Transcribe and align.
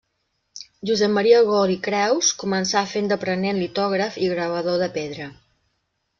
Josep 0.89 1.11
Maria 1.17 1.41
Gol 1.49 1.73
i 1.73 1.75
Creus 1.87 2.31
començà 2.45 2.83
fent 2.95 3.11
d'aprenent 3.13 3.61
litògraf 3.61 4.19
i 4.25 4.33
gravador 4.35 4.83
de 4.87 4.91
pedra. 4.99 5.31